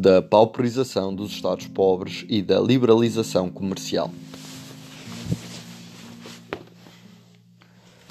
[0.00, 4.10] da pauperização dos Estados pobres e da liberalização comercial.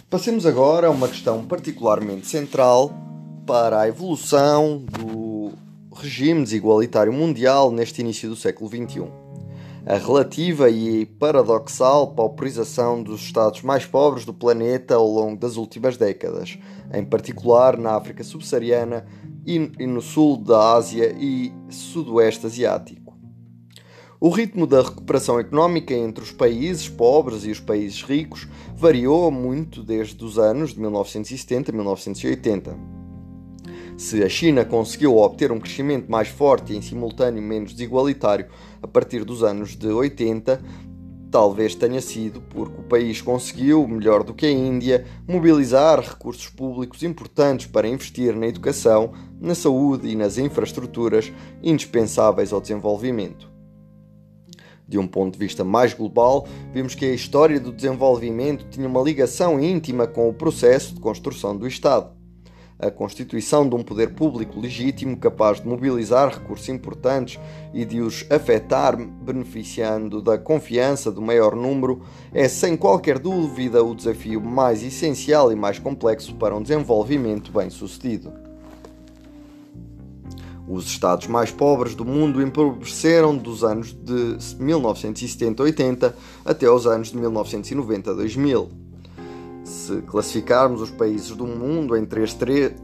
[0.07, 2.93] Passemos agora a uma questão particularmente central
[3.45, 5.51] para a evolução do
[5.95, 9.28] regime desigualitário mundial neste início do século XXI.
[9.85, 15.95] A relativa e paradoxal pauperização dos Estados mais pobres do planeta ao longo das últimas
[15.95, 16.59] décadas,
[16.93, 19.05] em particular na África subsaariana
[19.45, 23.17] e no sul da Ásia e sudoeste asiático.
[24.21, 29.81] O ritmo da recuperação económica entre os países pobres e os países ricos variou muito
[29.81, 32.99] desde os anos de 1970 a 1980.
[33.97, 38.47] Se a China conseguiu obter um crescimento mais forte e em simultâneo menos desigualitário
[38.81, 40.61] a partir dos anos de 80,
[41.31, 47.03] Talvez tenha sido porque o país conseguiu, melhor do que a Índia, mobilizar recursos públicos
[47.03, 53.47] importantes para investir na educação, na saúde e nas infraestruturas indispensáveis ao desenvolvimento.
[54.87, 59.01] De um ponto de vista mais global, vimos que a história do desenvolvimento tinha uma
[59.03, 62.18] ligação íntima com o processo de construção do Estado
[62.79, 67.37] a constituição de um poder público legítimo capaz de mobilizar recursos importantes
[67.73, 72.01] e de os afetar, beneficiando da confiança do maior número,
[72.33, 78.31] é sem qualquer dúvida o desafio mais essencial e mais complexo para um desenvolvimento bem-sucedido.
[80.65, 86.13] Os Estados mais pobres do mundo empobreceram dos anos de 1970-80
[86.45, 88.88] até os anos de 1990-2000
[89.69, 92.35] se classificarmos os países do mundo em três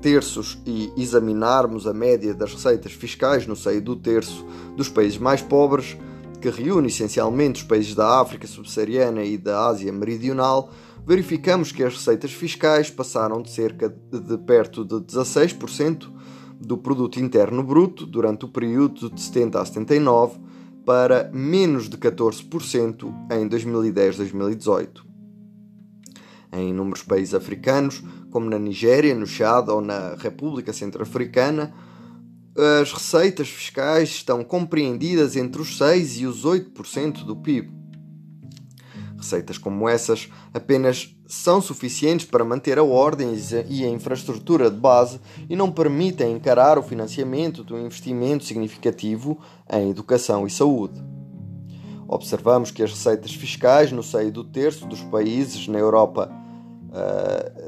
[0.02, 4.46] terços e examinarmos a média das receitas fiscais no seio do terço
[4.78, 5.98] dos países mais pobres,
[6.40, 10.70] que reúne essencialmente os países da África subsaariana e da Ásia Meridional,
[11.06, 16.12] verificamos que as receitas fiscais passaram de cerca de perto de 16%
[16.60, 20.40] do produto interno bruto durante o período de 70 a 79
[20.86, 25.15] para menos de 14% em 2010-2018
[26.56, 31.74] em inúmeros países africanos, como na Nigéria, no Chad ou na República Centro-Africana,
[32.82, 37.70] as receitas fiscais estão compreendidas entre os 6% e os 8% do PIB.
[39.18, 43.34] Receitas como essas apenas são suficientes para manter a ordem
[43.68, 49.38] e a infraestrutura de base e não permitem encarar o financiamento de um investimento significativo
[49.70, 51.04] em educação e saúde.
[52.08, 56.32] Observamos que as receitas fiscais no seio do terço dos países na Europa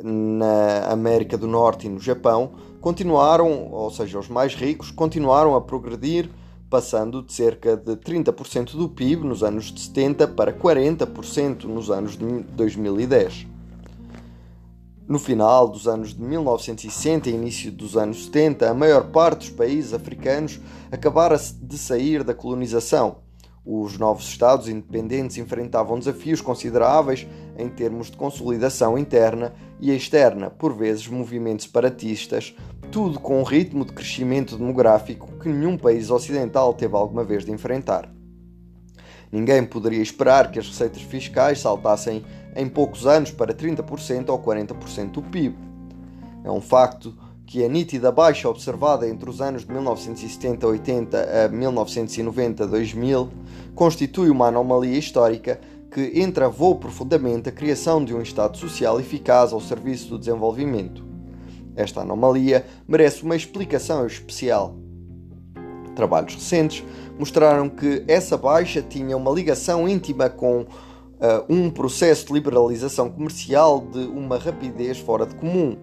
[0.03, 5.61] na América do Norte e no Japão continuaram, ou seja, os mais ricos, continuaram a
[5.61, 6.29] progredir,
[6.69, 12.17] passando de cerca de 30% do PIB nos anos de 70 para 40% nos anos
[12.17, 13.47] de 2010.
[15.07, 19.49] No final dos anos de 1960 e início dos anos 70, a maior parte dos
[19.51, 20.59] países africanos
[20.91, 23.26] acabara de sair da colonização
[23.67, 30.73] os novos Estados independentes enfrentavam desafios consideráveis em termos de consolidação interna e externa, por
[30.73, 32.55] vezes movimentos separatistas,
[32.89, 37.51] tudo com um ritmo de crescimento demográfico que nenhum país ocidental teve alguma vez de
[37.51, 38.09] enfrentar.
[39.29, 42.23] Ninguém poderia esperar que as receitas fiscais saltassem
[42.55, 45.57] em poucos anos para 30% ou 40% do PIB.
[46.45, 47.13] É um facto
[47.47, 53.29] que a nítida baixa observada entre os anos de 1970-80 a 1990-2000
[53.73, 55.57] constitui uma anomalia histórica
[55.89, 61.05] que entravou profundamente a criação de um Estado social eficaz ao serviço do desenvolvimento.
[61.73, 64.75] Esta anomalia merece uma explicação especial.
[65.95, 66.83] Trabalhos recentes
[67.17, 70.67] mostraram que essa baixa tinha uma ligação íntima com uh,
[71.47, 75.77] um processo de liberalização comercial de uma rapidez fora de comum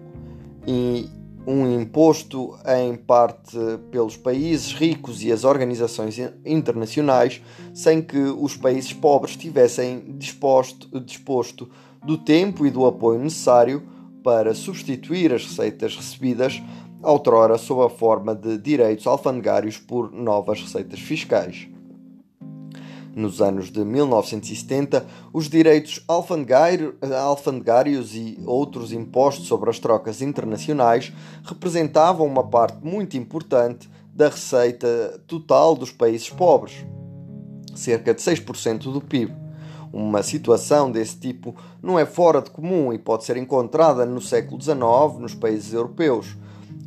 [0.67, 1.09] e
[1.47, 3.57] um imposto em parte
[3.91, 7.41] pelos países ricos e as organizações internacionais,
[7.73, 11.69] sem que os países pobres tivessem disposto, disposto
[12.03, 13.83] do tempo e do apoio necessário
[14.23, 16.61] para substituir as receitas recebidas
[17.03, 21.67] outrora sob a forma de direitos alfandegários por novas receitas fiscais.
[23.15, 31.13] Nos anos de 1970, os direitos alfandegários e outros impostos sobre as trocas internacionais
[31.45, 36.85] representavam uma parte muito importante da receita total dos países pobres,
[37.73, 39.33] cerca de 6% do PIB.
[39.93, 44.61] Uma situação desse tipo não é fora de comum e pode ser encontrada no século
[44.61, 46.35] XIX nos países europeus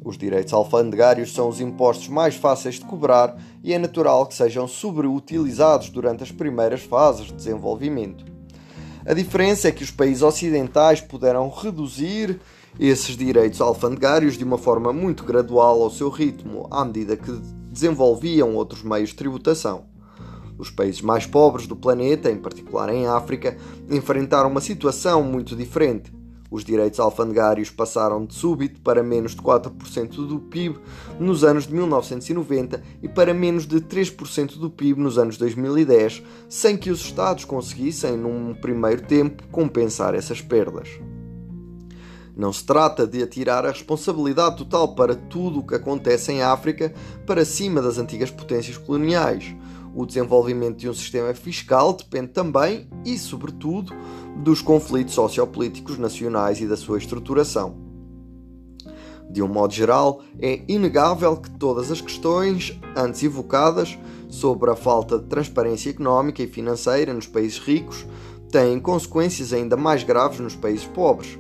[0.09, 4.67] os direitos alfandegários são os impostos mais fáceis de cobrar e é natural que sejam
[4.67, 8.25] sobreutilizados durante as primeiras fases de desenvolvimento.
[9.05, 12.41] A diferença é que os países ocidentais puderam reduzir
[12.81, 17.31] esses direitos alfandegários de uma forma muito gradual ao seu ritmo, à medida que
[17.71, 19.85] desenvolviam outros meios de tributação.
[20.57, 23.59] Os países mais pobres do planeta, em particular em África,
[23.91, 26.18] enfrentaram uma situação muito diferente.
[26.51, 30.79] Os direitos alfandegários passaram de súbito para menos de 4% do PIB
[31.21, 36.77] nos anos de 1990 e para menos de 3% do PIB nos anos 2010, sem
[36.77, 40.89] que os Estados conseguissem, num primeiro tempo, compensar essas perdas.
[42.35, 46.95] Não se trata de atirar a responsabilidade total para tudo o que acontece em África
[47.27, 49.55] para cima das antigas potências coloniais.
[49.95, 53.93] O desenvolvimento de um sistema fiscal depende também e, sobretudo,
[54.37, 57.77] dos conflitos sociopolíticos nacionais e da sua estruturação.
[59.31, 63.99] De um modo geral, é inegável que todas as questões antes evocadas
[64.29, 68.07] sobre a falta de transparência económica e financeira nos países ricos
[68.51, 71.39] têm consequências ainda mais graves nos países pobres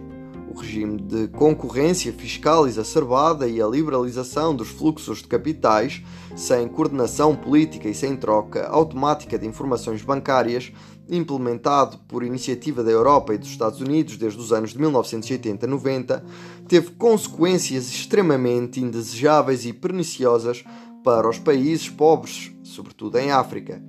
[0.58, 6.02] regime de concorrência fiscal exacerbada e a liberalização dos fluxos de capitais,
[6.36, 10.72] sem coordenação política e sem troca automática de informações bancárias,
[11.08, 16.22] implementado por iniciativa da Europa e dos Estados Unidos desde os anos de 1980-90,
[16.68, 20.64] teve consequências extremamente indesejáveis e perniciosas
[21.02, 23.82] para os países pobres, sobretudo em África.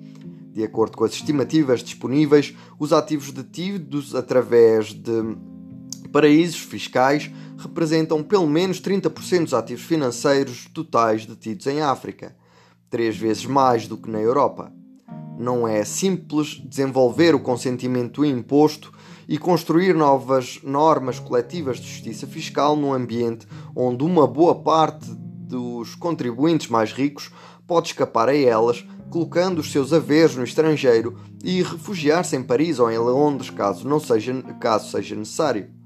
[0.52, 5.38] De acordo com as estimativas disponíveis, os ativos detidos através de
[6.12, 12.36] Paraísos fiscais representam pelo menos 30% dos ativos financeiros totais detidos em África,
[12.90, 14.74] três vezes mais do que na Europa.
[15.38, 18.92] Não é simples desenvolver o consentimento imposto
[19.28, 25.94] e construir novas normas coletivas de justiça fiscal num ambiente onde uma boa parte dos
[25.94, 27.32] contribuintes mais ricos
[27.68, 32.92] pode escapar a elas, colocando os seus haveres no estrangeiro e refugiar-se em Paris ou
[32.92, 35.79] em Londres, caso, não seja, caso seja necessário.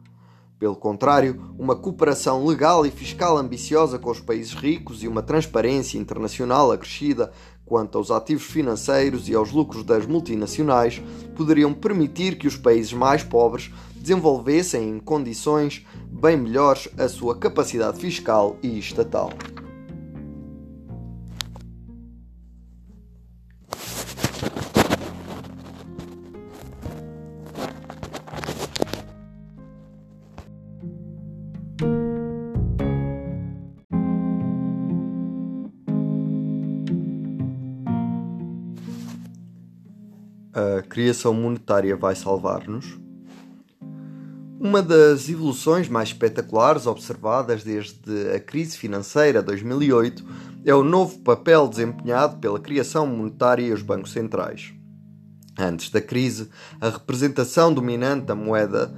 [0.63, 5.97] Pelo contrário, uma cooperação legal e fiscal ambiciosa com os países ricos e uma transparência
[5.97, 7.33] internacional acrescida
[7.65, 11.01] quanto aos ativos financeiros e aos lucros das multinacionais
[11.35, 17.99] poderiam permitir que os países mais pobres desenvolvessem em condições bem melhores a sua capacidade
[17.99, 19.33] fiscal e estatal.
[40.93, 42.99] Criação monetária vai salvar-nos?
[44.59, 50.23] Uma das evoluções mais espetaculares observadas desde a crise financeira de 2008
[50.63, 54.71] é o novo papel desempenhado pela criação monetária e os bancos centrais.
[55.57, 56.49] Antes da crise,
[56.79, 58.93] a representação dominante da moeda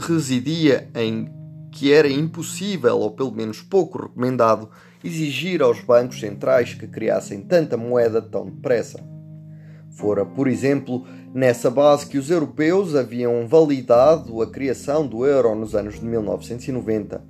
[0.00, 1.32] residia em
[1.70, 4.68] que era impossível, ou pelo menos pouco recomendado,
[5.04, 9.00] exigir aos bancos centrais que criassem tanta moeda tão depressa.
[9.90, 15.74] Fora, por exemplo, nessa base que os europeus haviam validado a criação do euro nos
[15.74, 17.22] anos de 1990.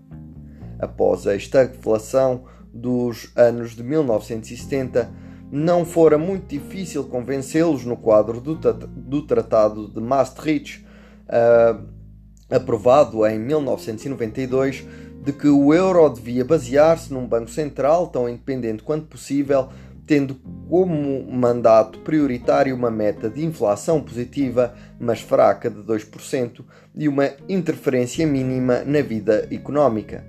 [0.78, 5.10] Após a estagflação dos anos de 1970,
[5.50, 10.86] não fora muito difícil convencê-los no quadro do, do Tratado de Maastricht,
[11.26, 11.84] uh,
[12.48, 14.86] aprovado em 1992,
[15.22, 19.68] de que o euro devia basear-se num banco central tão independente quanto possível
[20.10, 20.34] tendo
[20.68, 26.64] como mandato prioritário uma meta de inflação positiva, mas fraca, de 2%
[26.96, 30.26] e uma interferência mínima na vida económica.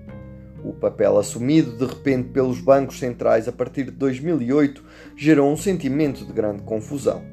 [0.63, 4.83] O papel assumido de repente pelos bancos centrais a partir de 2008
[5.17, 7.23] gerou um sentimento de grande confusão.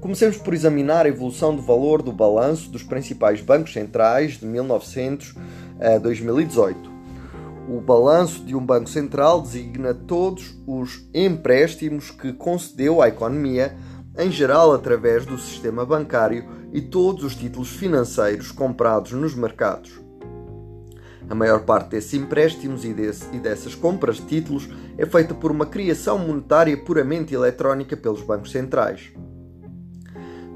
[0.00, 5.34] Comecemos por examinar a evolução do valor do balanço dos principais bancos centrais de 1900
[5.78, 6.89] a 2018.
[7.72, 13.76] O balanço de um Banco Central designa todos os empréstimos que concedeu à economia,
[14.18, 20.00] em geral através do sistema bancário, e todos os títulos financeiros comprados nos mercados.
[21.28, 25.52] A maior parte desses empréstimos e, desse, e dessas compras de títulos é feita por
[25.52, 29.12] uma criação monetária puramente eletrónica pelos bancos centrais.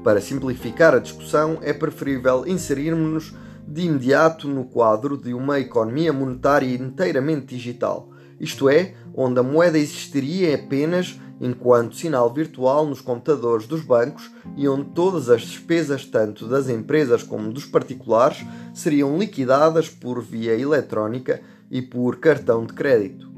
[0.03, 3.33] Para simplificar a discussão, é preferível inserirmos-nos
[3.67, 9.77] de imediato no quadro de uma economia monetária inteiramente digital, isto é, onde a moeda
[9.77, 16.47] existiria apenas enquanto sinal virtual nos computadores dos bancos e onde todas as despesas, tanto
[16.47, 23.29] das empresas como dos particulares, seriam liquidadas por via eletrónica e por cartão de crédito.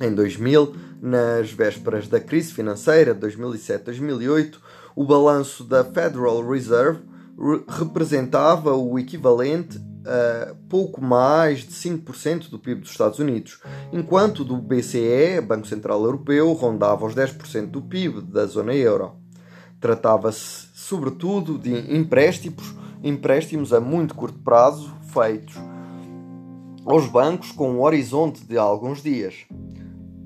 [0.00, 4.56] Em 2000, nas vésperas da crise financeira de 2007-2008,
[4.94, 7.00] o balanço da Federal Reserve
[7.68, 13.60] representava o equivalente a pouco mais de 5% do PIB dos Estados Unidos,
[13.92, 19.16] enquanto do BCE, Banco Central Europeu, rondava os 10% do PIB da zona euro.
[19.80, 25.56] Tratava-se, sobretudo, de empréstimos, empréstimos a muito curto prazo feitos
[26.84, 29.44] aos bancos com um horizonte de alguns dias.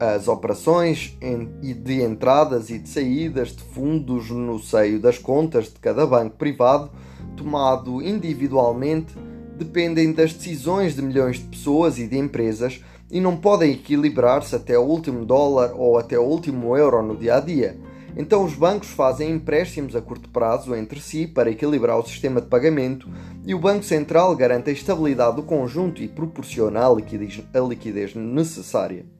[0.00, 1.14] As operações
[1.61, 6.90] de entradas e de saídas de fundos no seio das contas de cada banco privado,
[7.37, 9.14] tomado individualmente,
[9.59, 14.78] dependem das decisões de milhões de pessoas e de empresas e não podem equilibrar-se até
[14.78, 17.78] o último dólar ou até o último euro no dia a dia.
[18.16, 22.47] Então os bancos fazem empréstimos a curto prazo entre si para equilibrar o sistema de
[22.47, 23.07] pagamento
[23.45, 28.14] e o Banco Central garante a estabilidade do conjunto e proporciona a liquidez, a liquidez
[28.14, 29.19] necessária.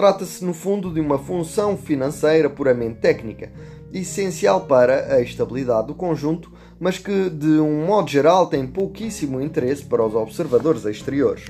[0.00, 3.52] Trata-se, no fundo, de uma função financeira puramente técnica,
[3.92, 9.84] essencial para a estabilidade do conjunto, mas que, de um modo geral, tem pouquíssimo interesse
[9.84, 11.44] para os observadores exteriores.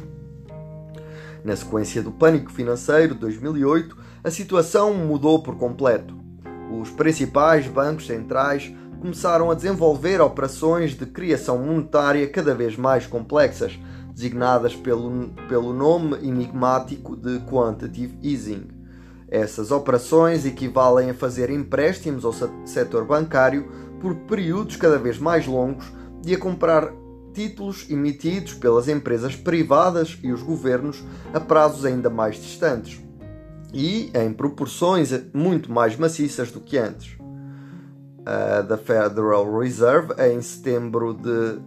[1.45, 6.17] Na sequência do pânico financeiro de 2008, a situação mudou por completo.
[6.77, 13.79] Os principais bancos centrais começaram a desenvolver operações de criação monetária cada vez mais complexas,
[14.21, 18.69] designadas pelo, pelo nome enigmático de quantitative easing.
[19.29, 22.33] Essas operações equivalem a fazer empréstimos ao
[22.67, 25.91] setor bancário por períodos cada vez mais longos
[26.27, 26.93] e a comprar
[27.33, 33.01] títulos emitidos pelas empresas privadas e os governos a prazos ainda mais distantes
[33.73, 37.17] e em proporções muito mais maciças do que antes.
[38.21, 41.59] Uh, da Federal Reserve, em setembro de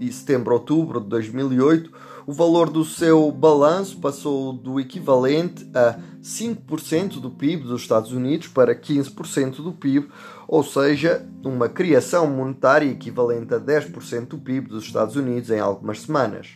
[0.00, 1.90] e setembro-outubro de 2008,
[2.26, 8.48] o valor do seu balanço passou do equivalente a 5% do PIB dos Estados Unidos
[8.48, 10.08] para 15% do PIB,
[10.46, 16.02] ou seja, uma criação monetária equivalente a 10% do PIB dos Estados Unidos em algumas
[16.02, 16.48] semanas.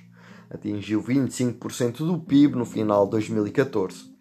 [0.51, 4.13] Atingiu 25% do PIB no final de 2014.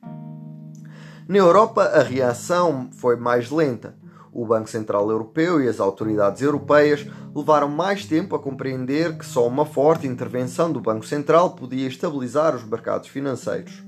[1.27, 4.00] Na Europa, a reação foi mais lenta
[4.31, 9.45] o Banco Central Europeu e as autoridades europeias levaram mais tempo a compreender que só
[9.47, 13.83] uma forte intervenção do Banco Central podia estabilizar os mercados financeiros.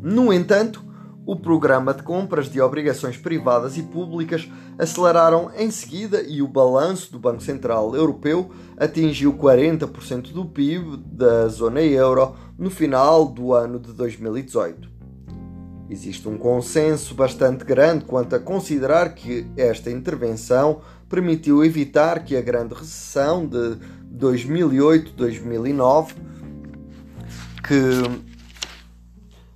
[0.00, 0.84] No entanto,
[1.28, 7.12] o programa de compras de obrigações privadas e públicas aceleraram em seguida e o balanço
[7.12, 13.78] do Banco Central Europeu atingiu 40% do PIB da zona euro no final do ano
[13.78, 14.97] de 2018.
[15.90, 22.42] Existe um consenso bastante grande quanto a considerar que esta intervenção permitiu evitar que a
[22.42, 23.78] grande recessão de
[24.14, 26.12] 2008-2009
[27.66, 28.28] que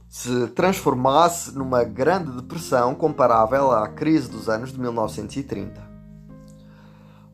[0.09, 5.93] se transformasse numa grande depressão comparável à crise dos anos de 1930.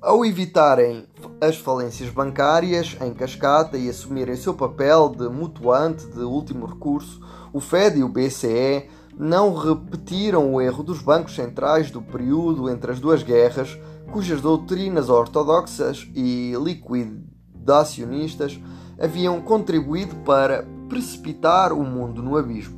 [0.01, 1.07] Ao evitarem
[1.41, 7.21] as falências bancárias em cascata e assumirem seu papel de mutuante de último recurso,
[7.53, 8.89] o Fed e o BCE
[9.19, 13.77] não repetiram o erro dos bancos centrais do período entre as duas guerras,
[14.13, 18.59] cujas doutrinas ortodoxas e liquidacionistas
[19.01, 22.78] haviam contribuído para precipitar o mundo no abismo.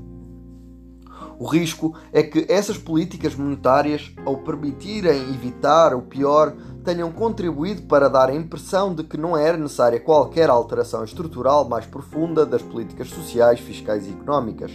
[1.41, 6.53] O risco é que essas políticas monetárias, ao permitirem evitar o pior,
[6.85, 11.87] tenham contribuído para dar a impressão de que não era necessária qualquer alteração estrutural mais
[11.87, 14.71] profunda das políticas sociais, fiscais e económicas.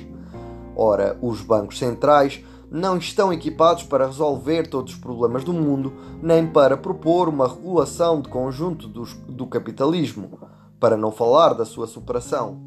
[0.75, 6.48] Ora, os bancos centrais não estão equipados para resolver todos os problemas do mundo, nem
[6.48, 10.39] para propor uma regulação de conjunto do, do capitalismo,
[10.79, 12.60] para não falar da sua superação.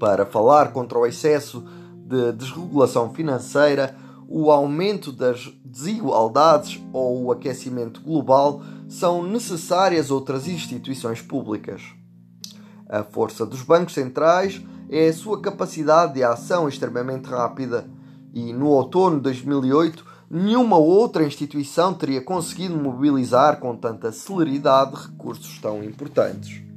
[0.00, 1.64] Para falar contra o excesso
[2.08, 3.94] de desregulação financeira,
[4.26, 11.82] o aumento das desigualdades ou o aquecimento global, são necessárias outras instituições públicas.
[12.88, 17.86] A força dos bancos centrais é a sua capacidade de ação extremamente rápida
[18.32, 25.58] e no outono de 2008 nenhuma outra instituição teria conseguido mobilizar com tanta celeridade recursos
[25.58, 26.67] tão importantes.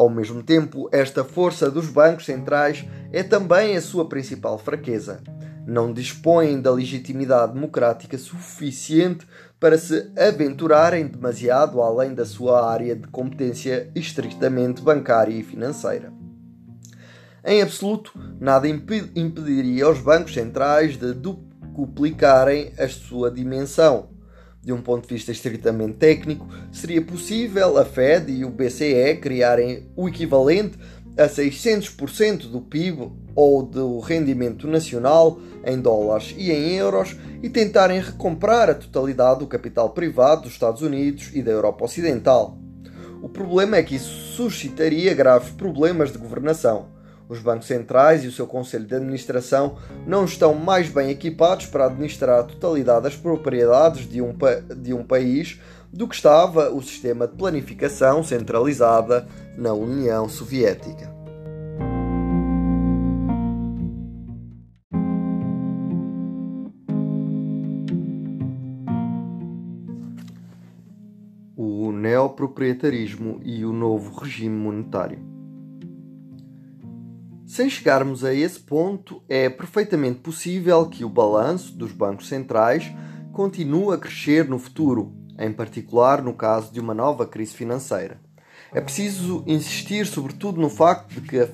[0.00, 5.20] Ao mesmo tempo, esta força dos bancos centrais é também a sua principal fraqueza
[5.66, 9.26] não dispõem da legitimidade democrática suficiente
[9.60, 16.12] para se aventurarem demasiado além da sua área de competência estritamente bancária e financeira.
[17.44, 24.09] Em absoluto, nada impediria os bancos centrais de duplicarem a sua dimensão.
[24.62, 29.90] De um ponto de vista estritamente técnico, seria possível a Fed e o BCE criarem
[29.96, 30.78] o equivalente
[31.16, 38.00] a 600% do PIB ou do rendimento nacional em dólares e em euros e tentarem
[38.00, 42.58] recomprar a totalidade do capital privado dos Estados Unidos e da Europa Ocidental.
[43.22, 46.99] O problema é que isso suscitaria graves problemas de governação.
[47.30, 51.86] Os bancos centrais e o seu conselho de administração não estão mais bem equipados para
[51.86, 54.34] administrar a totalidade das propriedades de um,
[54.76, 55.60] de um país
[55.92, 61.14] do que estava o sistema de planificação centralizada na União Soviética.
[71.56, 75.29] O neoproprietarismo e o novo regime monetário.
[77.50, 82.92] Sem chegarmos a esse ponto, é perfeitamente possível que o balanço dos bancos centrais
[83.32, 88.20] continue a crescer no futuro, em particular no caso de uma nova crise financeira.
[88.72, 91.48] É preciso insistir sobretudo no facto de que a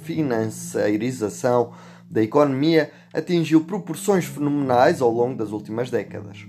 [0.00, 1.74] financeirização
[2.10, 6.46] da economia atingiu proporções fenomenais ao longo das últimas décadas.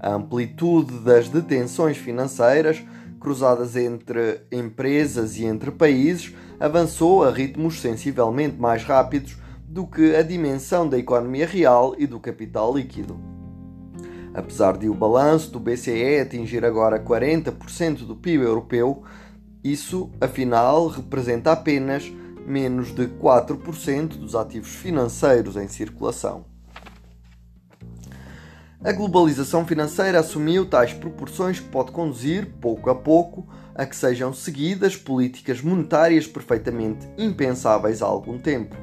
[0.00, 2.82] A amplitude das detenções financeiras,
[3.20, 10.22] cruzadas entre empresas e entre países, avançou a ritmos sensivelmente mais rápidos do que a
[10.22, 13.18] dimensão da economia real e do capital líquido.
[14.32, 19.02] Apesar de o balanço do BCE atingir agora 40% do PIB europeu,
[19.64, 22.12] isso, afinal, representa apenas
[22.46, 26.44] menos de 4% dos ativos financeiros em circulação.
[28.84, 34.32] A globalização financeira assumiu tais proporções que pode conduzir, pouco a pouco, a que sejam
[34.32, 38.76] seguidas políticas monetárias perfeitamente impensáveis há algum tempo.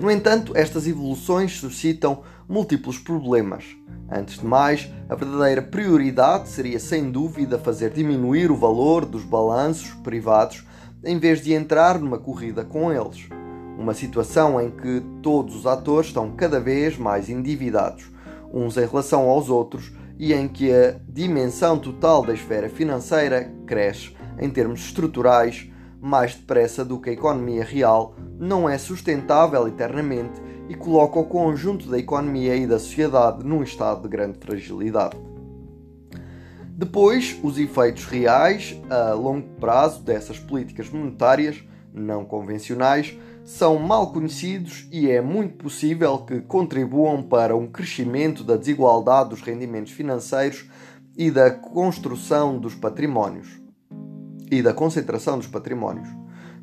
[0.00, 3.64] No entanto, estas evoluções suscitam múltiplos problemas.
[4.10, 9.90] Antes de mais, a verdadeira prioridade seria sem dúvida fazer diminuir o valor dos balanços
[10.02, 10.64] privados
[11.04, 13.28] em vez de entrar numa corrida com eles.
[13.78, 18.04] Uma situação em que todos os atores estão cada vez mais endividados,
[18.52, 19.92] uns em relação aos outros,
[20.22, 25.68] e em que a dimensão total da esfera financeira cresce em termos estruturais
[26.00, 31.90] mais depressa do que a economia real não é sustentável eternamente e coloca o conjunto
[31.90, 35.16] da economia e da sociedade num estado de grande fragilidade.
[36.68, 44.86] Depois, os efeitos reais a longo prazo dessas políticas monetárias não convencionais são mal conhecidos
[44.90, 50.68] e é muito possível que contribuam para um crescimento da desigualdade dos rendimentos financeiros
[51.16, 53.60] e da construção dos patrimónios
[54.50, 56.08] e da concentração dos patrimónios.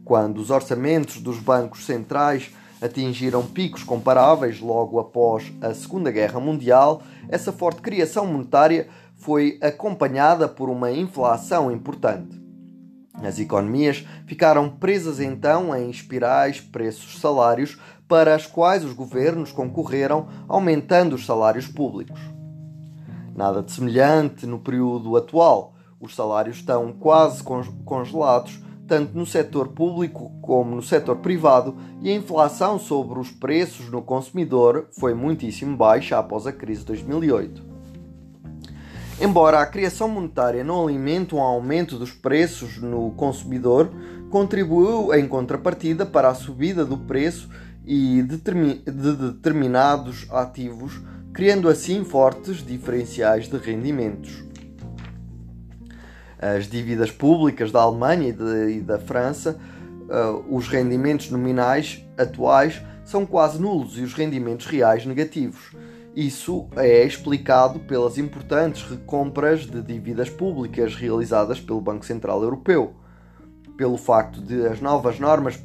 [0.05, 7.03] Quando os orçamentos dos bancos centrais atingiram picos comparáveis logo após a Segunda Guerra Mundial,
[7.27, 8.87] essa forte criação monetária
[9.17, 12.38] foi acompanhada por uma inflação importante.
[13.23, 17.77] As economias ficaram presas então em espirais preços-salários
[18.07, 22.19] para as quais os governos concorreram, aumentando os salários públicos.
[23.35, 25.75] Nada de semelhante no período atual.
[25.99, 27.43] Os salários estão quase
[27.85, 33.87] congelados tanto no setor público como no setor privado, e a inflação sobre os preços
[33.89, 37.78] no consumidor foi muitíssimo baixa após a crise de 2008.
[39.21, 43.91] Embora a criação monetária não alimente um aumento dos preços no consumidor,
[44.29, 47.49] contribuiu em contrapartida para a subida do preço
[47.85, 51.01] e de determinados ativos,
[51.33, 54.41] criando assim fortes diferenciais de rendimentos.
[56.39, 58.29] As dívidas públicas da Alemanha
[58.69, 59.59] e, da França,
[60.07, 65.75] uh, os rendimentos nominais atuais são quase nulos e os rendimentos reais negativos.
[66.15, 72.95] Isso é explicado pelas importantes recompras de dívidas públicas realizadas pelo Banco Central Europeu,
[73.77, 75.57] pelo facto de as novas normas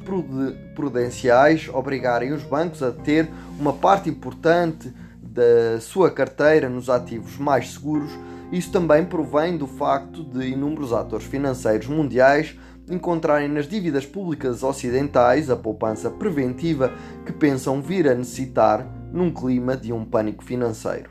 [0.75, 3.29] prudenciais obrigarem os bancos a ter
[3.59, 8.11] uma parte importante da sua carteira nos ativos mais seguros.
[8.51, 12.55] Isso também provém do facto de inúmeros atores financeiros mundiais
[12.89, 16.93] encontrarem nas dívidas públicas ocidentais a poupança preventiva
[17.25, 21.09] que pensam vir a necessitar num clima de um pânico financeiro.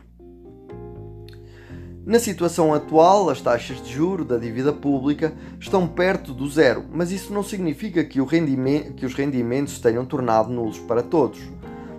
[2.06, 7.10] Na situação atual, as taxas de juro da dívida pública estão perto do zero, mas
[7.10, 8.20] isso não significa que,
[8.94, 11.40] que os rendimentos tenham tornado nulos para todos.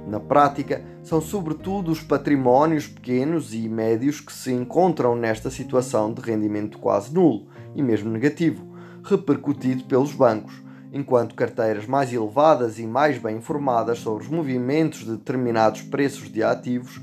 [0.07, 6.21] Na prática, são sobretudo os patrimónios pequenos e médios que se encontram nesta situação de
[6.21, 8.63] rendimento quase nulo e mesmo negativo,
[9.03, 10.53] repercutido pelos bancos,
[10.95, 16.41] enquanto carteiras mais elevadas e mais bem informadas sobre os movimentos de determinados preços de
[16.41, 17.01] ativos,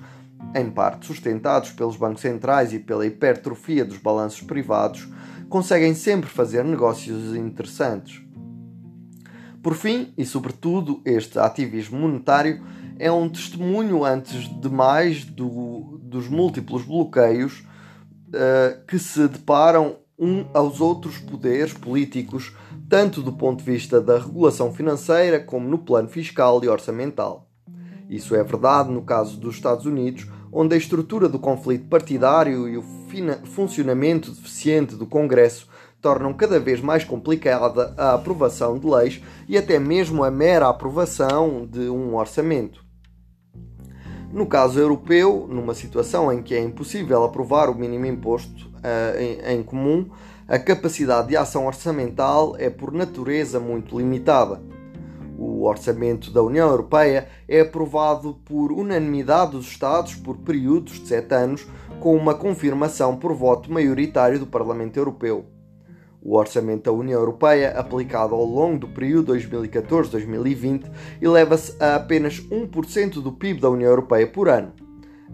[0.56, 5.06] em parte sustentados pelos bancos centrais e pela hipertrofia dos balanços privados,
[5.46, 8.22] conseguem sempre fazer negócios interessantes.
[9.62, 12.64] Por fim, e sobretudo, este ativismo monetário
[12.98, 20.46] é um testemunho, antes de mais, do, dos múltiplos bloqueios uh, que se deparam um
[20.54, 22.54] aos outros poderes políticos,
[22.92, 27.48] tanto do ponto de vista da regulação financeira como no plano fiscal e orçamental.
[28.06, 32.76] Isso é verdade no caso dos Estados Unidos, onde a estrutura do conflito partidário e
[32.76, 32.84] o
[33.44, 35.68] funcionamento deficiente do Congresso
[36.02, 41.66] tornam cada vez mais complicada a aprovação de leis e até mesmo a mera aprovação
[41.66, 42.84] de um orçamento.
[44.30, 49.60] No caso europeu, numa situação em que é impossível aprovar o mínimo imposto uh, em,
[49.60, 50.10] em comum,
[50.52, 54.60] a capacidade de ação orçamental é por natureza muito limitada.
[55.38, 61.34] O orçamento da União Europeia é aprovado por unanimidade dos Estados por períodos de sete
[61.34, 61.66] anos,
[62.00, 65.46] com uma confirmação por voto maioritário do Parlamento Europeu.
[66.20, 70.84] O orçamento da União Europeia, aplicado ao longo do período 2014-2020,
[71.22, 74.81] eleva-se a apenas 1% do PIB da União Europeia por ano.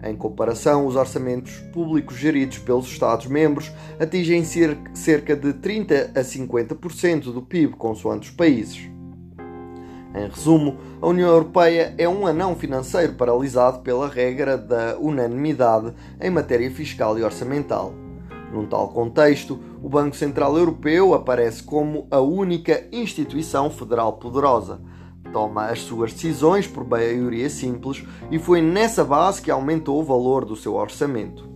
[0.01, 4.43] Em comparação, os orçamentos públicos geridos pelos Estados-membros atingem
[4.93, 8.89] cerca de 30 a 50% do PIB, consoante os países.
[10.15, 16.31] Em resumo, a União Europeia é um anão financeiro paralisado pela regra da unanimidade em
[16.31, 17.93] matéria fiscal e orçamental.
[18.51, 24.81] Num tal contexto, o Banco Central Europeu aparece como a única instituição federal poderosa.
[25.31, 30.45] Toma as suas decisões por maioria simples e foi nessa base que aumentou o valor
[30.45, 31.47] do seu orçamento.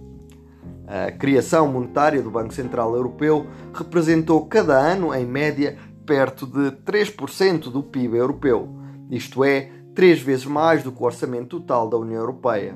[0.87, 7.71] A criação monetária do Banco Central Europeu representou cada ano, em média, perto de 3%
[7.71, 8.69] do PIB europeu,
[9.09, 12.75] isto é, três vezes mais do que o orçamento total da União Europeia.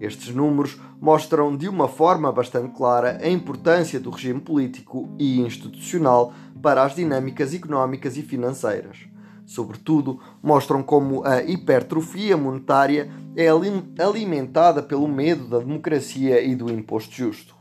[0.00, 6.32] Estes números mostram de uma forma bastante clara a importância do regime político e institucional
[6.62, 9.13] para as dinâmicas económicas e financeiras.
[9.46, 13.46] Sobretudo, mostram como a hipertrofia monetária é
[14.02, 17.54] alimentada pelo medo da democracia e do imposto justo.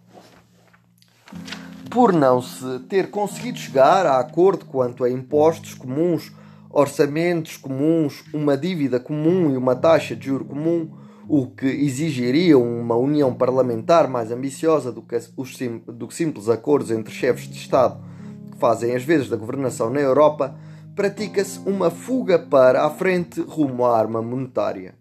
[1.89, 6.31] Por não se ter conseguido chegar a acordo quanto a impostos comuns,
[6.69, 10.89] orçamentos comuns, uma dívida comum e uma taxa de juro comum,
[11.27, 16.91] o que exigiria uma união parlamentar mais ambiciosa do que, os do que simples acordos
[16.91, 18.03] entre chefes de Estado
[18.51, 20.55] que fazem as vezes da governação na Europa,
[20.95, 24.95] pratica-se uma fuga para a frente rumo à arma monetária.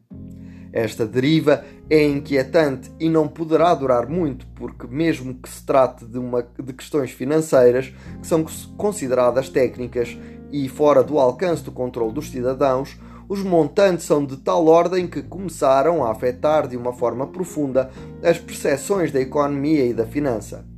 [0.73, 6.19] Esta deriva é inquietante e não poderá durar muito, porque, mesmo que se trate de,
[6.19, 8.45] uma, de questões financeiras que são
[8.79, 10.17] consideradas técnicas
[10.51, 15.23] e fora do alcance do controle dos cidadãos, os montantes são de tal ordem que
[15.23, 17.91] começaram a afetar de uma forma profunda
[18.23, 20.72] as percepções da economia e da finança.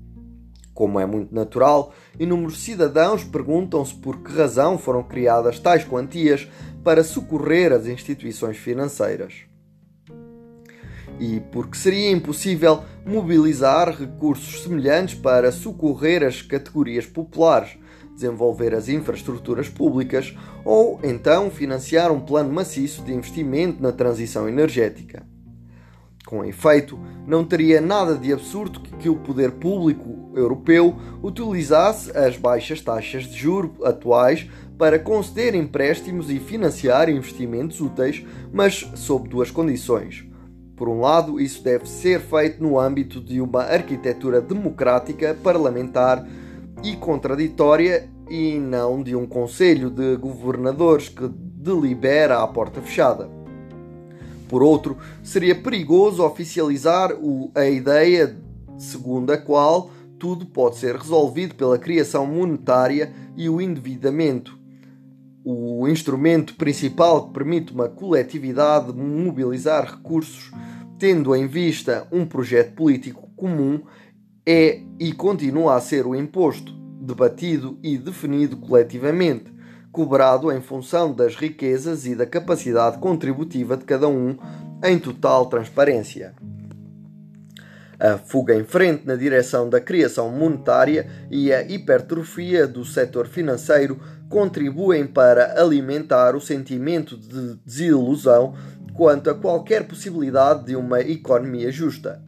[0.74, 6.48] Como é muito natural, inúmeros cidadãos perguntam-se por que razão foram criadas tais quantias
[6.82, 9.44] para socorrer as instituições financeiras.
[11.20, 17.78] E porque seria impossível mobilizar recursos semelhantes para socorrer as categorias populares,
[18.12, 25.24] desenvolver as infraestruturas públicas ou então financiar um plano maciço de investimento na transição energética.
[26.26, 32.80] Com efeito, não teria nada de absurdo que o poder público europeu utilizasse as baixas
[32.80, 40.24] taxas de juro atuais para conceder empréstimos e financiar investimentos úteis, mas sob duas condições.
[40.74, 46.26] Por um lado, isso deve ser feito no âmbito de uma arquitetura democrática, parlamentar
[46.82, 53.33] e contraditória e não de um conselho de governadores que delibera à porta fechada.
[54.48, 57.10] Por outro, seria perigoso oficializar
[57.54, 58.36] a ideia
[58.78, 64.58] segundo a qual tudo pode ser resolvido pela criação monetária e o endividamento.
[65.44, 70.50] O instrumento principal que permite uma coletividade mobilizar recursos,
[70.98, 73.82] tendo em vista um projeto político comum,
[74.46, 79.53] é e continua a ser o imposto, debatido e definido coletivamente,
[79.94, 84.36] cobrado em função das riquezas e da capacidade contributiva de cada um
[84.82, 86.34] em total transparência.
[87.98, 94.00] A fuga em frente na direção da criação monetária e a hipertrofia do setor financeiro
[94.28, 98.52] contribuem para alimentar o sentimento de desilusão
[98.94, 102.20] quanto a qualquer possibilidade de uma economia justa.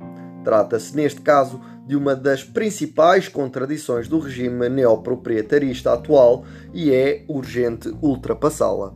[0.45, 6.45] Trata-se, neste caso, de uma das principais contradições do regime neoproprietarista atual
[6.75, 8.93] e é urgente ultrapassá-la.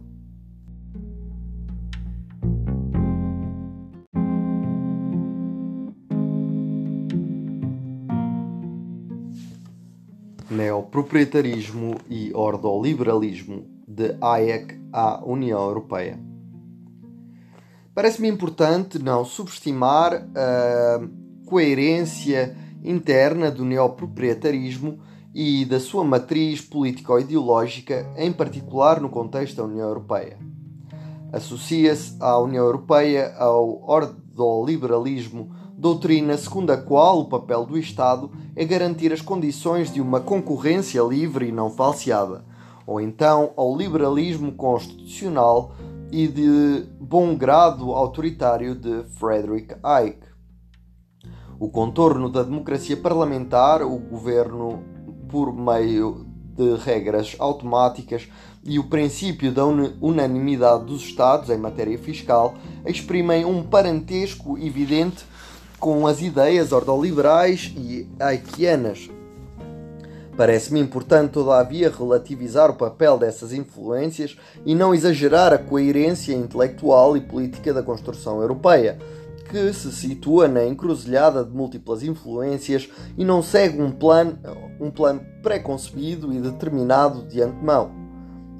[10.51, 16.19] Neoproprietarismo e ordoliberalismo de Hayek à União Europeia.
[17.95, 21.01] Parece-me importante não subestimar a
[21.47, 24.99] coerência interna do neoproprietarismo
[25.35, 30.39] e da sua matriz político-ideológica, em particular no contexto da União Europeia.
[31.33, 38.65] Associa-se à União Europeia ao ordoliberalismo, doutrina segundo a qual o papel do Estado é
[38.65, 42.45] garantir as condições de uma concorrência livre e não falseada,
[42.85, 45.73] ou então ao liberalismo constitucional
[46.11, 50.30] e de bom grado autoritário de Frederick Hayek.
[51.61, 54.83] O contorno da democracia parlamentar, o governo
[55.29, 56.25] por meio
[56.57, 58.27] de regras automáticas
[58.65, 62.55] e o princípio da unanimidade dos Estados em matéria fiscal
[62.87, 65.23] exprimem um parentesco evidente
[65.79, 69.11] com as ideias ordoliberais e hayekianas.
[70.39, 77.21] Parece-me importante, todavia, relativizar o papel dessas influências e não exagerar a coerência intelectual e
[77.21, 78.99] política da construção europeia
[79.51, 84.39] que se situa na encruzilhada de múltiplas influências e não segue um plano,
[84.81, 87.91] um plano pré-concebido e determinado de antemão.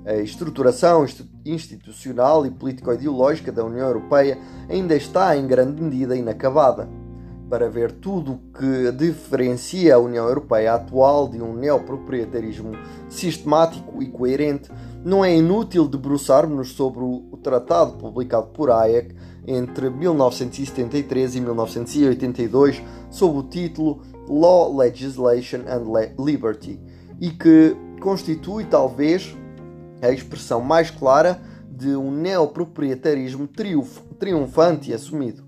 [0.05, 1.07] A estruturação
[1.47, 4.37] institucional e político-ideológica da União Europeia
[4.69, 6.89] ainda está em grande medida inacabada.
[7.49, 12.73] Para ver tudo o que diferencia a União Europeia atual de um neoproprietarismo
[13.09, 14.71] sistemático e coerente,
[15.05, 19.15] não é inútil debruçarmos sobre o tratado publicado por Hayek
[19.47, 26.81] entre 1973 e 1982 sob o título Law, Legislation and Liberty
[27.21, 29.37] e que constitui talvez
[30.03, 33.49] a expressão mais clara de um neoproprietarismo
[34.19, 35.45] triunfante e assumido.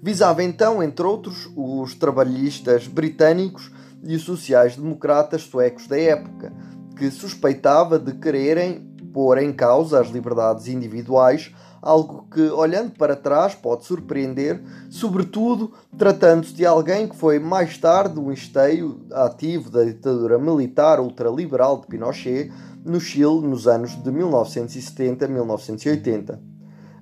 [0.00, 3.70] Visava então, entre outros, os trabalhistas britânicos
[4.02, 6.52] e os sociais-democratas suecos da época,
[6.96, 8.80] que suspeitava de quererem
[9.12, 16.54] pôr em causa as liberdades individuais algo que, olhando para trás, pode surpreender, sobretudo tratando-se
[16.54, 22.52] de alguém que foi mais tarde um esteio ativo da ditadura militar ultraliberal de Pinochet
[22.84, 26.40] no Chile nos anos de 1970 a 1980.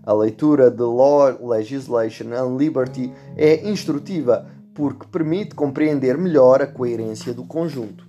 [0.05, 7.33] A leitura de Law, Legislation and Liberty é instrutiva porque permite compreender melhor a coerência
[7.33, 8.07] do conjunto.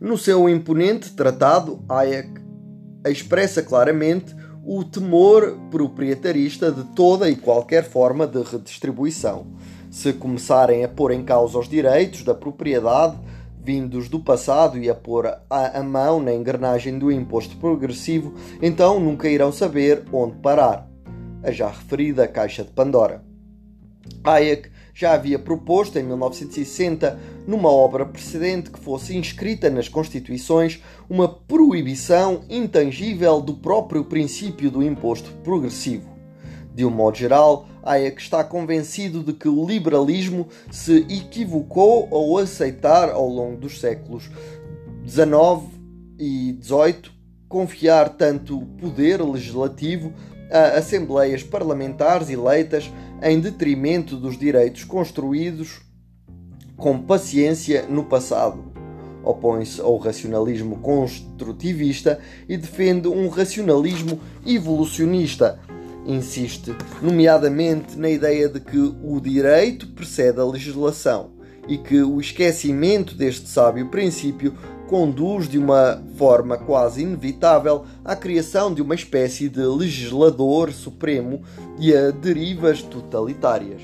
[0.00, 2.40] No seu imponente tratado, Hayek
[3.04, 4.34] expressa claramente
[4.68, 9.46] o temor proprietarista de toda e qualquer forma de redistribuição.
[9.88, 13.16] Se começarem a pôr em causa os direitos da propriedade
[13.62, 15.40] vindos do passado e a pôr a,
[15.78, 20.88] a mão na engrenagem do imposto progressivo, então nunca irão saber onde parar.
[21.44, 23.22] A já referida Caixa de Pandora.
[24.24, 31.28] Hayek já havia proposto em 1960, numa obra precedente que fosse inscrita nas Constituições, uma
[31.28, 36.08] proibição intangível do próprio princípio do imposto progressivo.
[36.74, 43.10] De um modo geral, Hayek está convencido de que o liberalismo se equivocou ao aceitar
[43.10, 44.30] ao longo dos séculos
[45.06, 45.74] XIX
[46.18, 47.14] e XVIII
[47.50, 50.14] confiar tanto poder legislativo
[50.50, 52.90] a assembleias parlamentares eleitas
[53.22, 55.80] em detrimento dos direitos construídos
[56.76, 58.64] com paciência no passado.
[59.24, 65.58] Opõe-se ao racionalismo construtivista e defende um racionalismo evolucionista.
[66.06, 71.32] Insiste, nomeadamente, na ideia de que o direito precede a legislação
[71.66, 74.54] e que o esquecimento deste sábio princípio
[74.88, 81.42] conduz de uma forma quase inevitável à criação de uma espécie de legislador supremo
[81.78, 83.82] e a derivas totalitárias.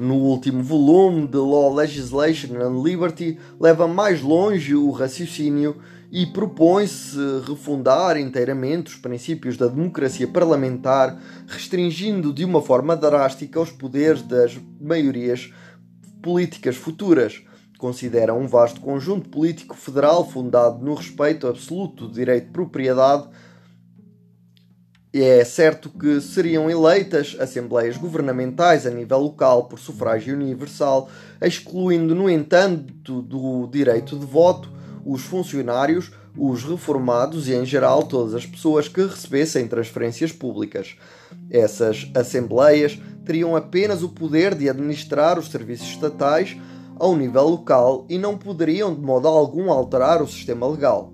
[0.00, 5.76] No último volume de Law, Legislation and Liberty, leva mais longe o raciocínio
[6.10, 13.70] e propõe-se refundar inteiramente os princípios da democracia parlamentar, restringindo de uma forma drástica os
[13.70, 15.52] poderes das maiorias
[16.22, 17.42] políticas futuras
[17.78, 23.28] considera um vasto conjunto político federal fundado no respeito absoluto do direito de propriedade.
[25.12, 31.08] É certo que seriam eleitas assembleias governamentais a nível local por sufrágio universal,
[31.40, 38.34] excluindo, no entanto, do direito de voto os funcionários, os reformados e, em geral, todas
[38.34, 40.96] as pessoas que recebessem transferências públicas.
[41.50, 46.56] Essas assembleias teriam apenas o poder de administrar os serviços estatais
[46.98, 51.12] ao nível local e não poderiam de modo algum alterar o sistema legal.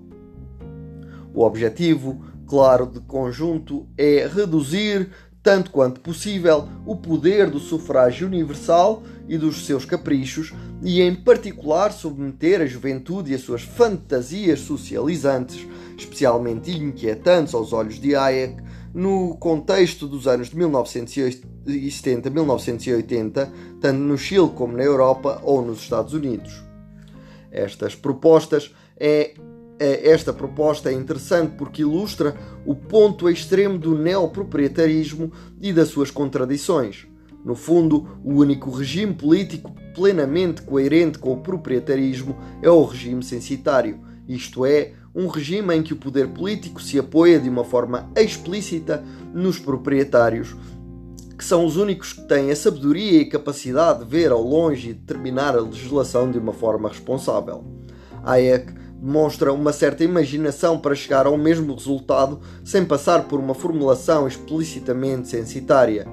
[1.33, 5.09] O objetivo, claro, de conjunto é reduzir,
[5.41, 11.91] tanto quanto possível, o poder do sufrágio universal e dos seus caprichos, e em particular
[11.91, 15.65] submeter a juventude e as suas fantasias socializantes,
[15.97, 18.61] especialmente inquietantes aos olhos de Hayek,
[18.93, 25.79] no contexto dos anos de 1970 1980, tanto no Chile como na Europa ou nos
[25.79, 26.63] Estados Unidos.
[27.51, 29.33] Estas propostas é,
[29.79, 36.11] é esta proposta é interessante porque ilustra o ponto extremo do neoproprietarismo e das suas
[36.11, 37.07] contradições.
[37.43, 43.99] No fundo, o único regime político plenamente coerente com o proprietarismo é o regime censitário,
[44.27, 49.03] isto é, um regime em que o poder político se apoia de uma forma explícita
[49.33, 50.55] nos proprietários,
[51.37, 54.93] que são os únicos que têm a sabedoria e capacidade de ver ao longe e
[54.93, 57.63] determinar a legislação de uma forma responsável.
[58.23, 64.27] Hayek demonstra uma certa imaginação para chegar ao mesmo resultado sem passar por uma formulação
[64.27, 66.07] explicitamente censitária.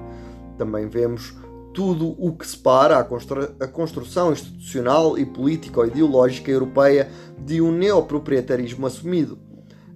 [0.57, 1.35] Também vemos
[1.79, 8.85] tudo o que separa a, constru a construção institucional e político-ideológica europeia de um neoproprietarismo
[8.85, 9.39] assumido.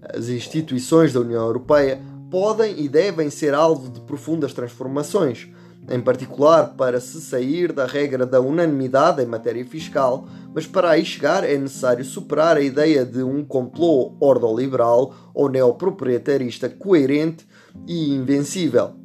[0.01, 5.49] As instituições da União Europeia podem e devem ser alvo de profundas transformações,
[5.89, 11.03] em particular para se sair da regra da unanimidade em matéria fiscal, mas para aí
[11.03, 17.45] chegar é necessário superar a ideia de um complô ordoliberal ou neoproprietarista coerente
[17.85, 19.02] e invencível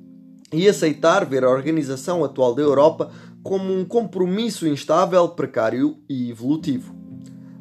[0.53, 3.11] e aceitar ver a organização atual da Europa
[3.43, 6.95] como um compromisso instável, precário e evolutivo.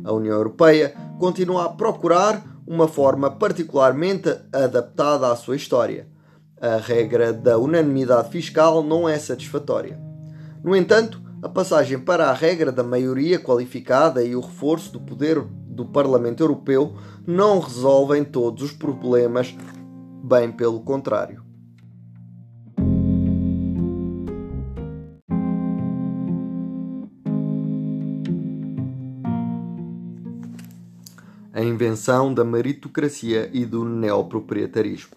[0.04, 6.08] A União Europeia continua a procurar uma forma particularmente adaptada à sua história.
[6.60, 10.00] A regra da unanimidade fiscal não é satisfatória.
[10.64, 15.40] No entanto, a passagem para a regra da maioria qualificada e o reforço do poder
[15.42, 16.96] do Parlamento Europeu
[17.26, 19.56] não resolvem todos os problemas,
[20.24, 21.47] bem pelo contrário.
[31.68, 35.12] Invenção da meritocracia e do neoproprietarismo.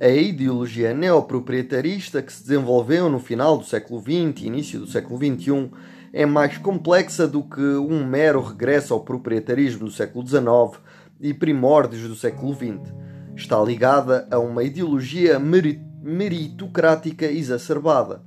[0.00, 5.18] A ideologia neoproprietarista que se desenvolveu no final do século XX e início do século
[5.18, 5.70] XXI
[6.12, 10.80] é mais complexa do que um mero regresso ao proprietarismo do século XIX
[11.20, 12.92] e primórdios do século XX.
[13.34, 18.22] Está ligada a uma ideologia meritocrática exacerbada.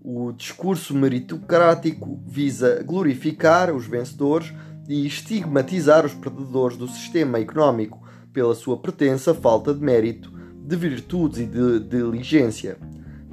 [0.00, 4.52] O discurso meritocrático visa glorificar os vencedores
[4.88, 11.38] e estigmatizar os perdedores do sistema económico pela sua pretensa falta de mérito, de virtudes
[11.40, 12.76] e de diligência.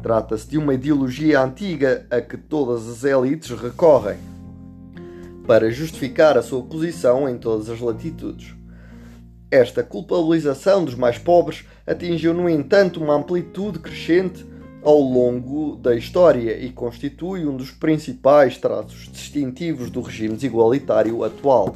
[0.01, 4.17] Trata-se de uma ideologia antiga a que todas as elites recorrem
[5.45, 8.55] para justificar a sua posição em todas as latitudes.
[9.51, 14.45] Esta culpabilização dos mais pobres atingiu, no entanto, uma amplitude crescente
[14.83, 21.75] ao longo da história e constitui um dos principais traços distintivos do regime desigualitário atual.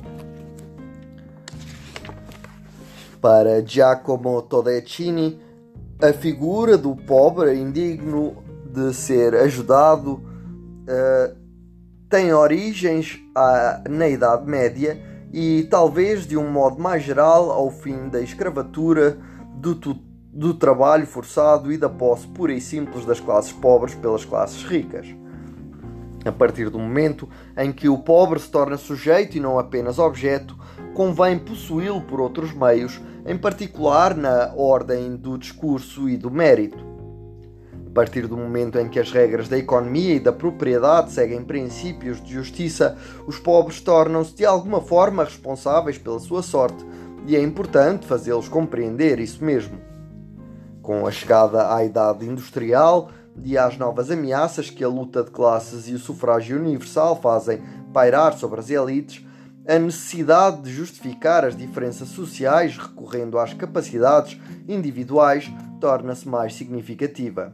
[3.21, 5.39] Para Giacomo Todeccini,
[6.01, 11.35] a figura do pobre indigno de ser ajudado uh,
[12.09, 15.01] tem origens à, na Idade Média
[15.33, 19.17] e talvez de um modo mais geral ao fim da escravatura
[19.55, 19.75] do
[20.37, 25.07] do trabalho forçado e da posse pura e simples das classes pobres pelas classes ricas.
[26.23, 30.55] A partir do momento em que o pobre se torna sujeito e não apenas objeto,
[30.93, 36.85] convém possuí-lo por outros meios, em particular na ordem do discurso e do mérito.
[37.87, 42.23] A partir do momento em que as regras da economia e da propriedade seguem princípios
[42.23, 42.95] de justiça,
[43.25, 46.85] os pobres tornam-se de alguma forma responsáveis pela sua sorte,
[47.25, 49.86] e é importante fazê-los compreender isso mesmo
[50.87, 53.11] com a chegada à idade industrial
[53.43, 58.37] e às novas ameaças que a luta de classes e o sufrágio universal fazem pairar
[58.37, 59.21] sobre as elites,
[59.67, 67.53] a necessidade de justificar as diferenças sociais recorrendo às capacidades individuais torna-se mais significativa.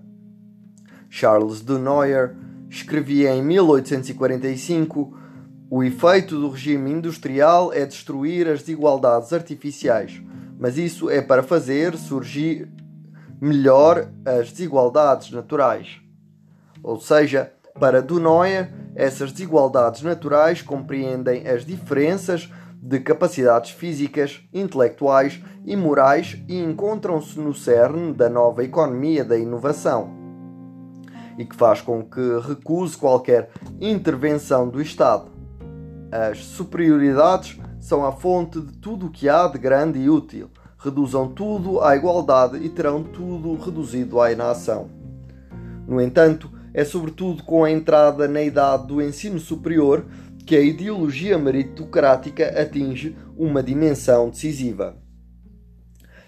[1.09, 2.35] Charles de Neuer
[2.69, 5.17] escrevia em 1845:
[5.71, 10.21] O efeito do regime industrial é destruir as desigualdades artificiais,
[10.59, 12.69] mas isso é para fazer surgir
[13.41, 15.99] melhor as desigualdades naturais.
[16.81, 22.49] Ou seja, para Dunoyer, essas desigualdades naturais compreendem as diferenças
[22.81, 30.11] de capacidades físicas, intelectuais e morais e encontram-se no cerne da nova economia da inovação
[31.37, 35.31] e que faz com que recuse qualquer intervenção do Estado.
[36.11, 40.49] As superioridades são a fonte de tudo o que há de grande e útil
[40.83, 44.89] reduzam tudo à igualdade e terão tudo reduzido à inação.
[45.87, 50.05] No entanto, é sobretudo com a entrada na idade do ensino superior
[50.45, 54.97] que a ideologia meritocrática atinge uma dimensão decisiva.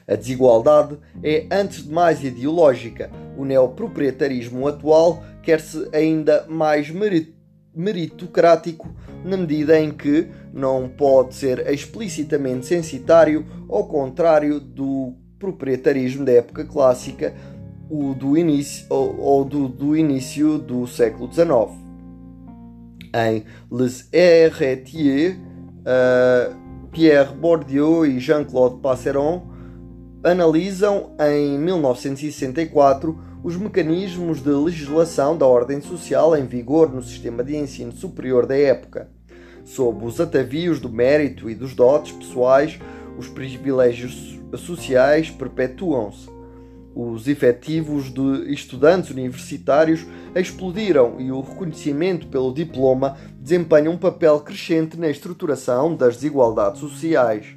[0.08, 3.10] A desigualdade é, antes de mais, ideológica.
[3.36, 6.94] O neoproprietarismo atual quer-se ainda mais
[7.74, 8.88] meritocrático,
[9.26, 16.64] na medida em que não pode ser explicitamente censitário, ao contrário do proprietarismo da época
[16.64, 17.34] clássica,
[17.90, 18.34] o do
[18.90, 21.50] ou, ou do, do início do século XIX.
[23.14, 26.56] Em Les Héritiers, uh,
[26.92, 29.48] Pierre Bourdieu e Jean-Claude Passeron
[30.24, 37.56] analisam em 1964 os mecanismos de legislação da ordem social em vigor no sistema de
[37.56, 39.15] ensino superior da época.
[39.66, 42.80] Sob os atavios do mérito e dos dotes pessoais,
[43.18, 46.30] os privilégios sociais perpetuam-se.
[46.94, 54.98] Os efetivos de estudantes universitários explodiram e o reconhecimento pelo diploma desempenha um papel crescente
[54.98, 57.48] na estruturação das desigualdades sociais.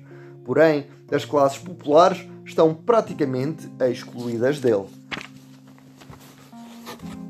[0.45, 4.98] Porém, as classes populares estão praticamente excluídas dele.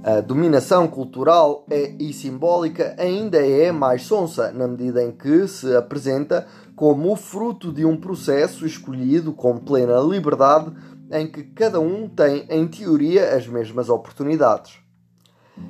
[0.09, 5.77] A dominação cultural é, e simbólica ainda é mais sonsa, na medida em que se
[5.77, 10.73] apresenta como o fruto de um processo escolhido com plena liberdade
[11.13, 14.79] em que cada um tem, em teoria, as mesmas oportunidades.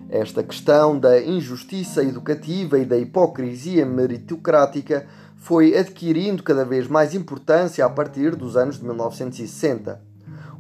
[0.09, 7.85] Esta questão da injustiça educativa e da hipocrisia meritocrática foi adquirindo cada vez mais importância
[7.85, 10.08] a partir dos anos de 1960.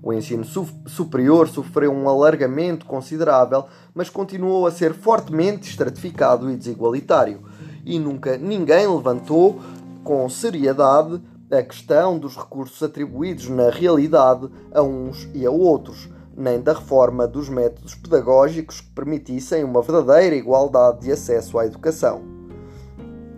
[0.03, 0.44] O ensino
[0.86, 7.42] superior sofreu um alargamento considerável, mas continuou a ser fortemente estratificado e desigualitário,
[7.84, 9.61] e nunca ninguém levantou
[10.05, 11.20] com seriedade
[11.51, 17.26] a questão dos recursos atribuídos na realidade a uns e a outros, nem da reforma
[17.26, 22.22] dos métodos pedagógicos que permitissem uma verdadeira igualdade de acesso à educação.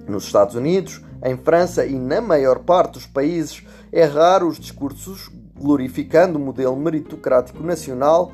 [0.06, 5.30] Nos Estados Unidos, em França e na maior parte dos países, é raro os discursos
[5.60, 8.32] glorificando o modelo meritocrático nacional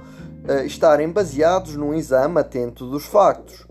[0.48, 3.66] uh, estarem baseados num exame atento dos factos.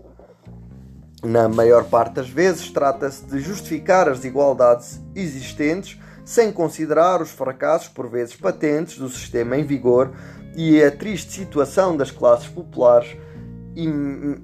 [1.24, 7.88] Na maior parte das vezes, trata-se de justificar as desigualdades existentes sem considerar os fracassos,
[7.88, 10.12] por vezes patentes, do sistema em vigor
[10.56, 13.16] e a triste situação das classes populares
[13.76, 13.86] e,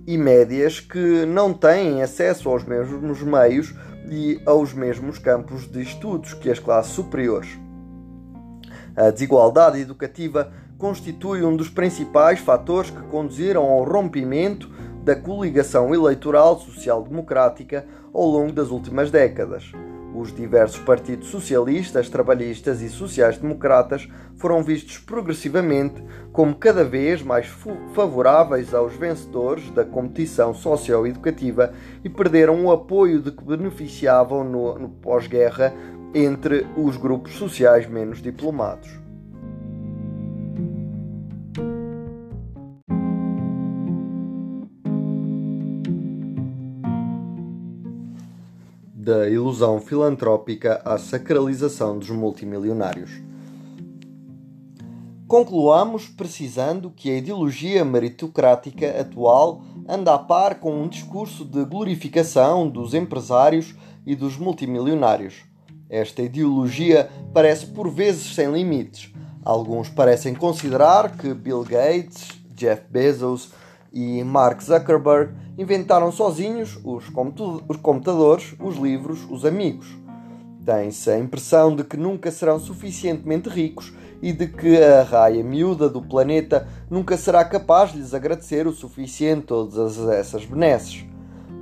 [0.07, 3.75] e médias que não têm acesso aos mesmos meios
[4.09, 7.62] e aos mesmos campos de estudos que as classes superiores.
[8.95, 14.69] A desigualdade educativa constitui um dos principais fatores que conduziram ao rompimento
[15.03, 19.73] da coligação eleitoral social-democrática ao longo das últimas décadas.
[20.15, 27.47] Os diversos partidos socialistas, trabalhistas e sociais-democratas foram vistos progressivamente como cada vez mais
[27.95, 31.73] favoráveis aos vencedores da competição socio-educativa
[32.05, 35.73] e perderam o apoio de que beneficiavam no, no pós-guerra
[36.15, 39.03] entre os grupos sociais menos diplomados.
[48.95, 53.11] da ilusão filantrópica à sacralização dos multimilionários.
[55.27, 62.69] Concluamos precisando que a ideologia meritocrática atual anda a par com um discurso de glorificação
[62.69, 63.75] dos empresários
[64.07, 65.52] e dos multimilionários.
[65.93, 69.13] Esta ideologia parece por vezes sem limites.
[69.45, 73.51] Alguns parecem considerar que Bill Gates, Jeff Bezos
[73.93, 79.87] e Mark Zuckerberg inventaram sozinhos os, computadores, os livros, os amigos.
[80.65, 85.91] Tem-se a impressão de que nunca serão suficientemente ricos e de que a raia miúda
[85.91, 91.05] do planeta nunca será capaz de lhes agradecer o suficiente todas essas benesses.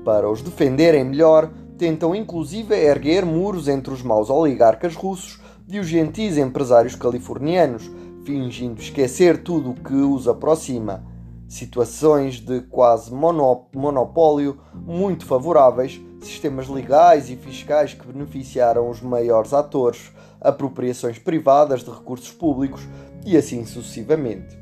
[0.04, 1.50] Para os defenderem melhor,
[1.80, 7.90] tentam inclusive erguer muros entre os maus oligarcas russos e os gentis empresários californianos,
[8.22, 11.02] fingindo esquecer tudo o que os aproxima
[11.48, 20.12] situações de quase monopólio muito favoráveis, sistemas legais e fiscais que beneficiaram os maiores atores,
[20.38, 22.82] apropriações privadas de recursos públicos
[23.26, 24.56] e assim sucessivamente.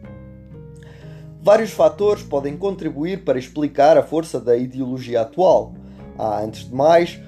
[1.42, 5.74] Vários fatores podem contribuir para explicar a força da ideologia atual.
[6.18, 7.20] Há, antes de mais,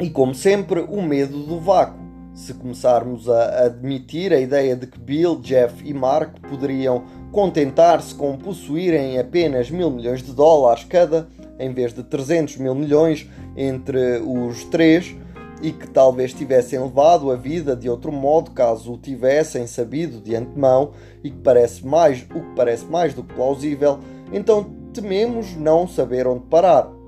[0.00, 2.00] e como sempre, o medo do vácuo.
[2.34, 8.36] Se começarmos a admitir a ideia de que Bill, Jeff e Mark poderiam contentar-se com
[8.36, 14.64] possuírem apenas mil milhões de dólares cada, em vez de 300 mil milhões entre os
[14.64, 15.14] três,
[15.60, 20.34] e que talvez tivessem levado a vida de outro modo caso o tivessem sabido de
[20.34, 20.92] antemão,
[21.22, 23.98] e que parece mais, o que parece mais do que plausível,
[24.32, 24.64] então
[24.94, 26.99] tememos não saber onde parar.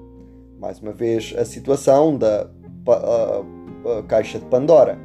[0.62, 2.48] Mais uma vez, a situação da
[2.86, 4.96] a, a caixa de Pandora.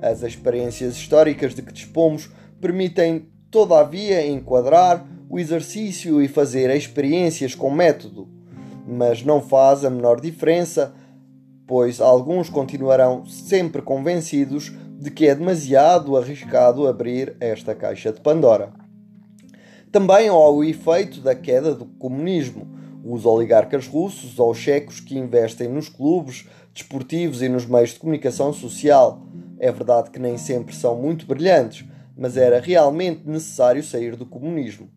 [0.00, 2.30] As experiências históricas de que dispomos
[2.60, 8.28] permitem, todavia, enquadrar o exercício e fazer experiências com método,
[8.86, 10.94] mas não faz a menor diferença,
[11.66, 18.72] pois alguns continuarão sempre convencidos de que é demasiado arriscado abrir esta caixa de Pandora.
[19.90, 22.78] Também há o efeito da queda do comunismo.
[23.04, 28.52] Os oligarcas russos ou checos que investem nos clubes desportivos e nos meios de comunicação
[28.52, 29.22] social.
[29.58, 31.84] É verdade que nem sempre são muito brilhantes,
[32.16, 34.88] mas era realmente necessário sair do comunismo.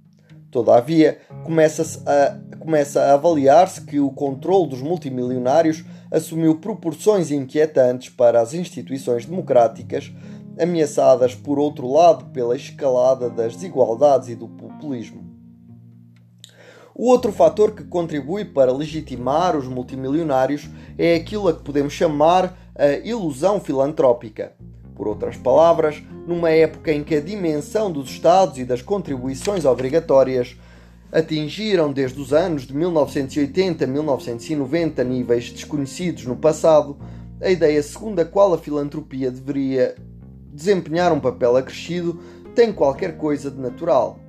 [0.51, 8.39] Todavia, começa, a, começa a avaliar-se que o controle dos multimilionários assumiu proporções inquietantes para
[8.39, 10.13] as instituições democráticas,
[10.59, 15.22] ameaçadas, por outro lado, pela escalada das desigualdades e do populismo.
[16.95, 22.55] O outro fator que contribui para legitimar os multimilionários é aquilo a que podemos chamar
[22.75, 24.53] a ilusão filantrópica.
[24.95, 30.55] Por outras palavras, numa época em que a dimensão dos Estados e das contribuições obrigatórias
[31.11, 36.97] atingiram desde os anos de 1980 a 1990 níveis desconhecidos no passado,
[37.41, 39.95] a ideia segundo a qual a filantropia deveria
[40.51, 42.19] desempenhar um papel acrescido
[42.53, 44.22] tem qualquer coisa de natural.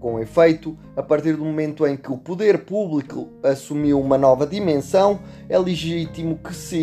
[0.00, 5.18] Com efeito, a partir do momento em que o poder público assumiu uma nova dimensão,
[5.48, 6.78] é legítimo que se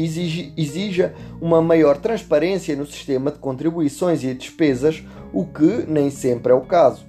[0.58, 5.02] exija uma maior transparência no sistema de contribuições e despesas,
[5.32, 7.06] o que nem sempre é o caso.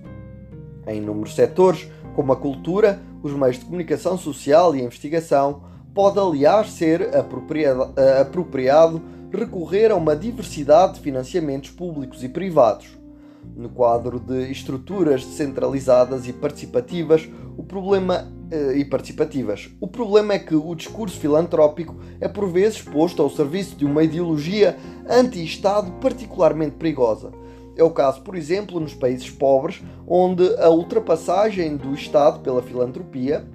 [0.87, 6.21] Em inúmeros setores, como a cultura, os meios de comunicação social e a investigação, pode
[6.21, 9.03] aliás ser apropriado, apropriado
[9.33, 12.96] recorrer a uma diversidade de financiamentos públicos e privados
[13.55, 19.71] no quadro de estruturas centralizadas e participativas, o problema eh, e participativas.
[19.81, 24.03] O problema é que o discurso filantrópico é por vezes posto ao serviço de uma
[24.03, 24.77] ideologia
[25.09, 27.33] anti-Estado particularmente perigosa.
[27.77, 33.47] É o caso, por exemplo, nos países pobres, onde a ultrapassagem do Estado pela filantropia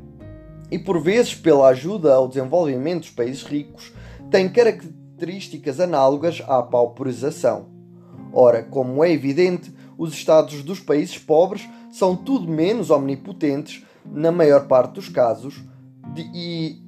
[0.70, 3.92] e por vezes pela ajuda ao desenvolvimento dos países ricos
[4.30, 7.66] tem características análogas à pauperização.
[8.34, 14.66] Ora, como é evidente, os Estados dos países pobres são tudo menos omnipotentes, na maior
[14.66, 15.62] parte dos casos,
[16.16, 16.82] de, e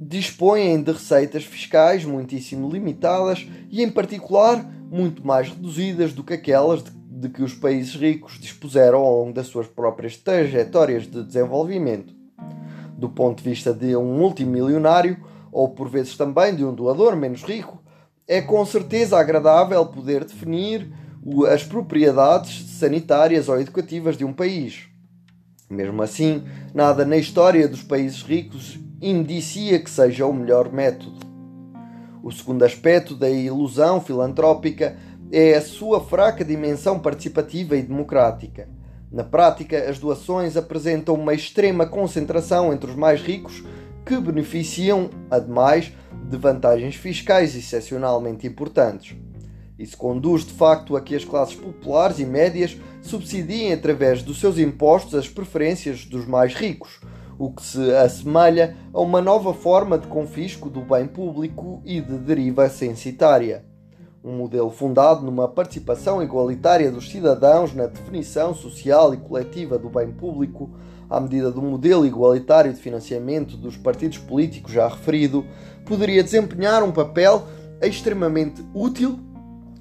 [0.00, 6.82] dispõem de receitas fiscais muitíssimo limitadas e, em particular, muito mais reduzidas do que aquelas
[6.82, 12.14] de, de que os países ricos dispuseram ao longo das suas próprias trajetórias de desenvolvimento.
[12.96, 15.22] Do ponto de vista de um multimilionário,
[15.52, 17.82] ou por vezes também de um doador menos rico,
[18.26, 20.90] é com certeza agradável poder definir
[21.50, 24.88] as propriedades sanitárias ou educativas de um país.
[25.70, 26.44] Mesmo assim,
[26.74, 31.18] nada na história dos países ricos indicia que seja o melhor método.
[32.22, 34.96] O segundo aspecto da ilusão filantrópica
[35.30, 38.68] é a sua fraca dimensão participativa e democrática.
[39.10, 43.62] Na prática, as doações apresentam uma extrema concentração entre os mais ricos
[44.04, 45.92] que beneficiam, ademais,
[46.28, 49.16] de vantagens fiscais excepcionalmente importantes.
[49.78, 54.58] Isso conduz de facto a que as classes populares e médias subsidiem através dos seus
[54.58, 57.00] impostos as preferências dos mais ricos,
[57.38, 62.18] o que se assemelha a uma nova forma de confisco do bem público e de
[62.18, 63.64] deriva censitária.
[64.24, 70.10] Um modelo fundado numa participação igualitária dos cidadãos na definição social e coletiva do bem
[70.10, 70.70] público,
[71.08, 75.46] à medida do modelo igualitário de financiamento dos partidos políticos já referido,
[75.86, 77.46] poderia desempenhar um papel
[77.80, 79.20] extremamente útil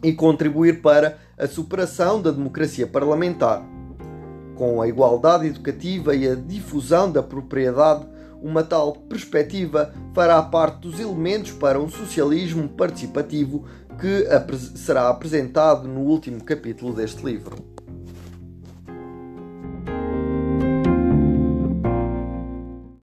[0.04, 3.64] e contribuir para a superação da democracia parlamentar.
[4.56, 8.08] Com a igualdade educativa e a difusão da propriedade,
[8.42, 13.66] uma tal perspectiva fará parte dos elementos para um socialismo participativo
[14.00, 14.26] que
[14.76, 17.77] será apresentado no último capítulo deste livro.